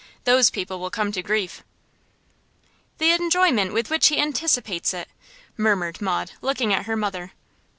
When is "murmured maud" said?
5.57-6.31